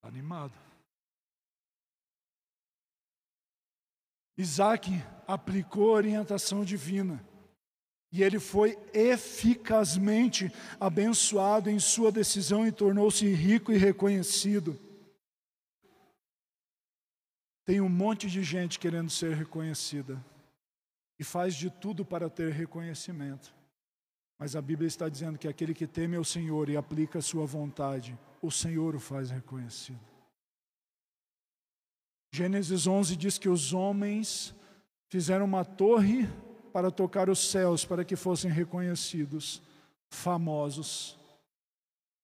[0.08, 0.58] Animado.
[4.38, 4.90] Isaac
[5.26, 7.22] aplicou a orientação divina.
[8.10, 10.50] E ele foi eficazmente
[10.80, 14.80] abençoado em sua decisão e tornou-se rico e reconhecido.
[17.66, 20.24] Tem um monte de gente querendo ser reconhecida
[21.18, 23.57] e faz de tudo para ter reconhecimento.
[24.38, 27.44] Mas a Bíblia está dizendo que aquele que teme ao Senhor e aplica a sua
[27.44, 29.98] vontade, o Senhor o faz reconhecido.
[32.32, 34.54] Gênesis 11 diz que os homens
[35.08, 36.28] fizeram uma torre
[36.72, 39.60] para tocar os céus, para que fossem reconhecidos,
[40.08, 41.18] famosos.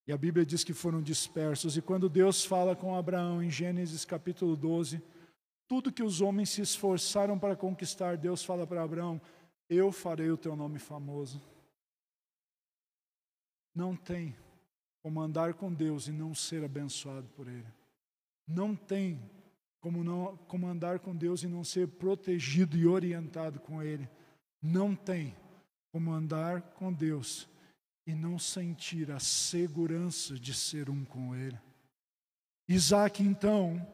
[0.07, 1.77] E a Bíblia diz que foram dispersos.
[1.77, 5.03] E quando Deus fala com Abraão em Gênesis capítulo 12,
[5.67, 9.21] tudo que os homens se esforçaram para conquistar, Deus fala para Abraão:
[9.69, 11.41] Eu farei o teu nome famoso.
[13.75, 14.37] Não tem
[15.03, 17.67] como andar com Deus e não ser abençoado por Ele.
[18.47, 19.21] Não tem
[19.81, 24.09] como, não, como andar com Deus e não ser protegido e orientado com Ele.
[24.63, 25.37] Não tem
[25.93, 27.49] como andar com Deus
[28.07, 31.59] e não sentir a segurança de ser um com Ele.
[32.69, 33.87] Isaac, então,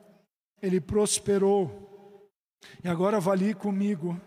[0.63, 2.31] ele prosperou.
[2.85, 4.21] E agora avalie comigo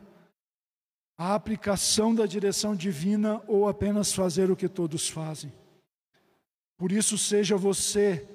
[1.18, 5.51] a aplicação da direção divina ou apenas fazer o que todos fazem.
[6.78, 8.28] Por isso, seja você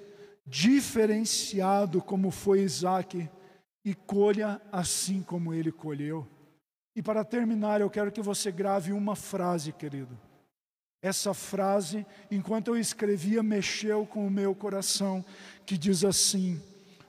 [0.46, 3.28] diferenciado como foi Isaac
[3.84, 6.26] e colha assim como ele colheu.
[6.94, 10.18] E para terminar, eu quero que você grave uma frase, querido.
[11.00, 15.24] Essa frase, enquanto eu escrevia, mexeu com o meu coração,
[15.64, 16.60] que diz assim: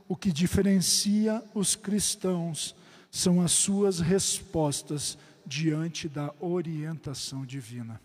[0.07, 2.75] O que diferencia os cristãos
[3.09, 5.17] são as suas respostas
[5.49, 7.99] diante da orientação divina.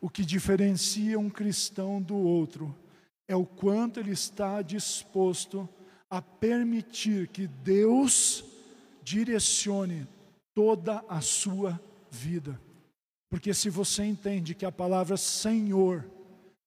[0.00, 2.74] O que diferencia um cristão do outro
[3.26, 5.68] é o quanto ele está disposto
[6.08, 8.44] a permitir que Deus
[9.02, 10.06] direcione
[10.54, 12.60] toda a sua vida.
[13.28, 16.04] Porque se você entende que a palavra Senhor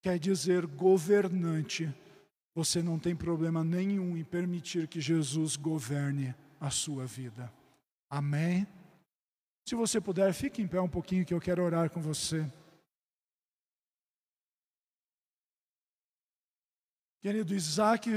[0.02, 1.94] quer dizer governante,
[2.54, 7.52] você não tem problema nenhum em permitir que Jesus governe a sua vida.
[8.10, 8.68] Amém?
[9.66, 12.46] Se você puder, fique em pé um pouquinho que eu quero orar com você.
[17.22, 18.12] Querido Isaac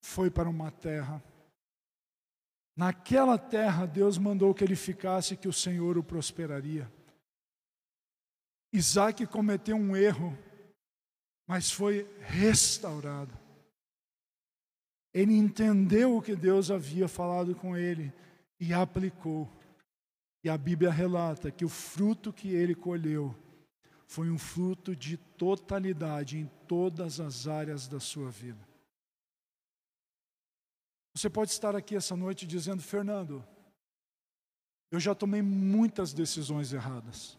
[0.00, 1.22] foi para uma terra
[2.76, 6.90] Naquela terra, Deus mandou que ele ficasse, que o Senhor o prosperaria.
[8.72, 10.36] Isaac cometeu um erro,
[11.46, 13.32] mas foi restaurado.
[15.12, 18.12] Ele entendeu o que Deus havia falado com ele
[18.58, 19.48] e aplicou.
[20.44, 23.34] E a Bíblia relata que o fruto que ele colheu
[24.06, 28.60] foi um fruto de totalidade em todas as áreas da sua vida.
[31.16, 33.42] Você pode estar aqui essa noite dizendo, Fernando,
[34.90, 37.38] eu já tomei muitas decisões erradas.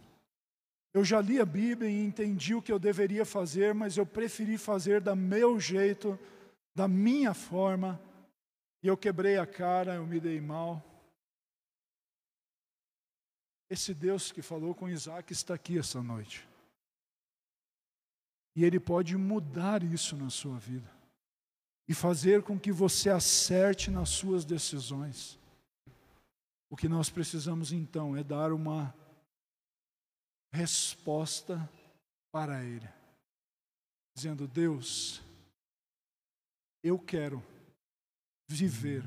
[0.91, 4.57] Eu já li a Bíblia e entendi o que eu deveria fazer, mas eu preferi
[4.57, 6.17] fazer da meu jeito,
[6.73, 8.01] da minha forma,
[8.81, 10.94] e eu quebrei a cara, eu me dei mal.
[13.69, 16.47] Esse Deus que falou com Isaac está aqui essa noite.
[18.55, 20.89] E Ele pode mudar isso na sua vida
[21.87, 25.37] e fazer com que você acerte nas suas decisões.
[26.69, 28.93] O que nós precisamos então é dar uma
[30.53, 31.69] resposta
[32.31, 32.87] para Ele,
[34.15, 35.21] dizendo: Deus,
[36.83, 37.43] eu quero
[38.47, 39.03] viver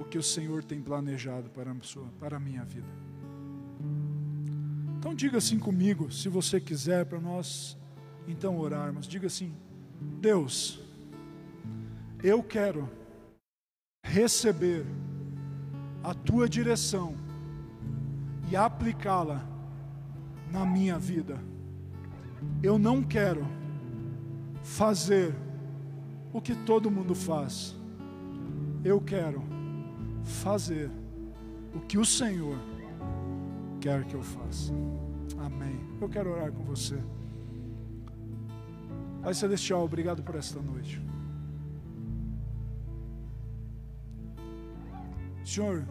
[0.00, 3.03] o que o Senhor tem planejado para a, sua, para a minha vida.
[4.98, 7.76] Então diga assim comigo, se você quiser, para nós
[8.26, 9.06] então orarmos.
[9.06, 9.54] Diga assim:
[10.20, 10.80] Deus,
[12.22, 12.88] eu quero
[14.02, 14.86] receber
[16.02, 17.14] a tua direção
[18.50, 19.46] e aplicá-la
[20.50, 21.38] na minha vida.
[22.62, 23.46] Eu não quero
[24.62, 25.34] fazer
[26.32, 27.76] o que todo mundo faz.
[28.84, 29.42] Eu quero
[30.22, 30.90] fazer
[31.74, 32.58] o que o Senhor
[33.84, 34.72] quer que eu faça.
[35.44, 35.78] Amém.
[36.00, 36.98] Eu quero orar com você.
[39.22, 41.02] Pai Celestial, obrigado por esta noite.
[45.44, 45.86] Senhor,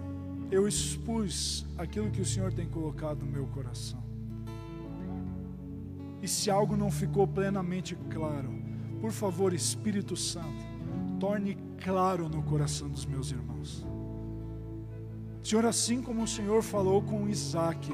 [0.49, 4.03] eu expus aquilo que o Senhor tem colocado no meu coração.
[6.19, 8.51] E se algo não ficou plenamente claro,
[8.99, 10.65] por favor, Espírito Santo,
[11.19, 13.85] torne claro no coração dos meus irmãos.
[15.43, 17.93] Senhor, assim como o Senhor falou com Isaac,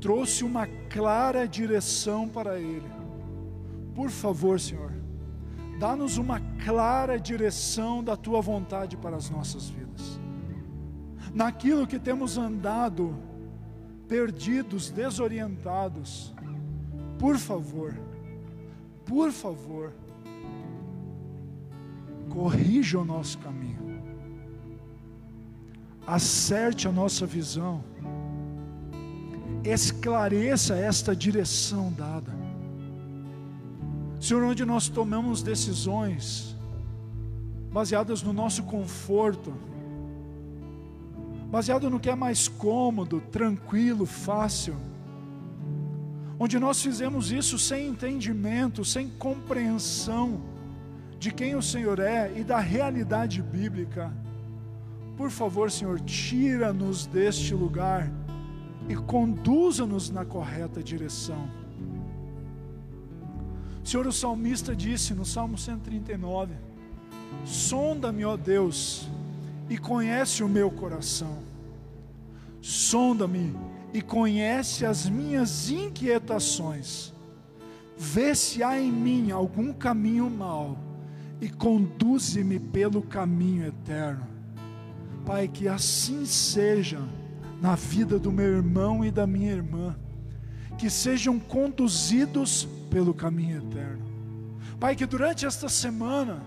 [0.00, 2.92] trouxe uma clara direção para ele.
[3.94, 4.92] Por favor, Senhor,
[5.78, 10.20] dá-nos uma clara direção da tua vontade para as nossas vidas.
[11.32, 13.16] Naquilo que temos andado
[14.06, 16.34] perdidos, desorientados,
[17.18, 17.94] por favor,
[19.06, 19.92] por favor,
[22.28, 23.93] corrija o nosso caminho,
[26.06, 27.82] acerte a nossa visão,
[29.64, 32.32] esclareça esta direção dada.
[34.20, 36.56] Senhor, onde nós tomamos decisões
[37.72, 39.52] baseadas no nosso conforto,
[41.50, 44.76] baseado no que é mais cômodo, tranquilo, fácil,
[46.38, 50.40] onde nós fizemos isso sem entendimento, sem compreensão
[51.18, 54.12] de quem o Senhor é e da realidade bíblica.
[55.16, 58.10] Por favor, Senhor, tira-nos deste lugar
[58.88, 61.48] e conduza-nos na correta direção.
[63.84, 66.54] Senhor, o salmista disse no Salmo 139:
[67.44, 69.08] Sonda-me, ó Deus,
[69.68, 71.38] e conhece o meu coração.
[72.60, 73.54] Sonda-me
[73.92, 77.12] e conhece as minhas inquietações.
[77.96, 80.76] Vê se há em mim algum caminho mau
[81.40, 84.33] e conduze-me pelo caminho eterno.
[85.24, 87.00] Pai, que assim seja
[87.60, 89.96] na vida do meu irmão e da minha irmã,
[90.76, 94.04] que sejam conduzidos pelo caminho eterno.
[94.78, 96.42] Pai, que durante esta semana,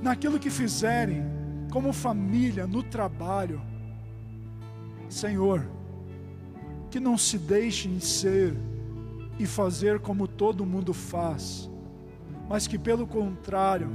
[0.00, 1.22] naquilo que fizerem,
[1.70, 3.60] como família, no trabalho,
[5.10, 5.68] Senhor,
[6.90, 8.56] que não se deixem ser
[9.38, 11.70] e fazer como todo mundo faz,
[12.48, 13.90] mas que pelo contrário,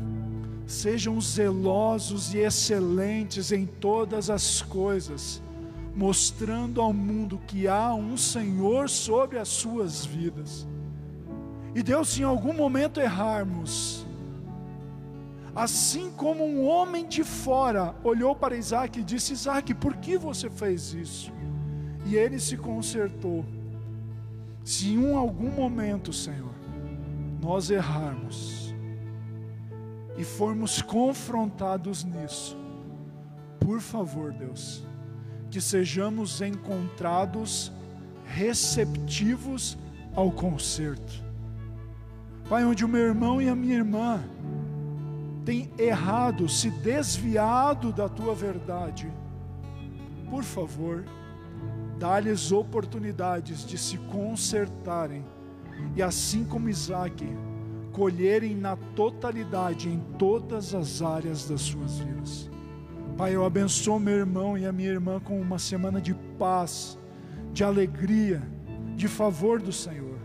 [0.72, 5.42] sejam zelosos e excelentes em todas as coisas,
[5.96, 10.68] mostrando ao mundo que há um Senhor sobre as suas vidas.
[11.76, 14.06] E Deus, se em algum momento errarmos,
[15.56, 20.50] assim como um homem de fora olhou para Isaac e disse: Isaac, por que você
[20.50, 21.32] fez isso?
[22.06, 23.46] e ele se consertou.
[24.64, 26.54] Se em um, algum momento, Senhor,
[27.42, 28.61] nós errarmos
[30.18, 32.58] e formos confrontados nisso,
[33.60, 34.86] por favor, Deus,
[35.50, 37.72] que sejamos encontrados
[38.26, 39.78] receptivos
[40.16, 41.24] ao conserto.
[42.50, 44.22] Pai, onde o meu irmão e a minha irmã
[45.46, 49.12] têm errado, se desviado da tua verdade,
[50.30, 51.06] por favor,
[51.98, 55.24] dá-lhes oportunidades de se consertarem
[55.96, 57.26] e assim como Isaac,
[57.92, 62.50] colherem na totalidade em todas as áreas das suas vidas.
[63.18, 66.98] Pai, eu abençoo meu irmão e a minha irmã com uma semana de paz,
[67.54, 68.42] de alegria,
[68.96, 70.18] de favor do Senhor.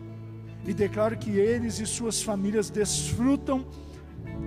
[0.65, 3.67] E declaro que eles e suas famílias desfrutam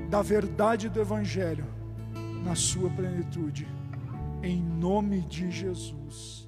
[0.10, 1.66] da verdade do Evangelho
[2.44, 3.68] na sua plenitude.
[4.42, 6.39] Em nome de Jesus.